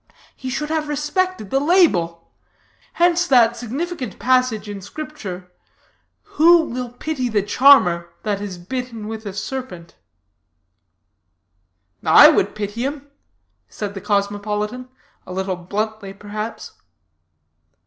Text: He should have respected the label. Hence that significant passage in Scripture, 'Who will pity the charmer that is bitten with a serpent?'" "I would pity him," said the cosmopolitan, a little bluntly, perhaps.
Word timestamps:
He 0.35 0.49
should 0.49 0.69
have 0.69 0.87
respected 0.87 1.51
the 1.51 1.59
label. 1.59 2.31
Hence 2.93 3.27
that 3.27 3.55
significant 3.55 4.17
passage 4.17 4.67
in 4.67 4.81
Scripture, 4.81 5.51
'Who 6.23 6.61
will 6.63 6.89
pity 6.89 7.29
the 7.29 7.43
charmer 7.43 8.09
that 8.23 8.41
is 8.41 8.57
bitten 8.57 9.07
with 9.07 9.27
a 9.27 9.33
serpent?'" 9.33 9.95
"I 12.03 12.29
would 12.29 12.55
pity 12.55 12.81
him," 12.83 13.11
said 13.69 13.93
the 13.93 14.01
cosmopolitan, 14.01 14.89
a 15.27 15.31
little 15.33 15.55
bluntly, 15.55 16.15
perhaps. 16.15 16.71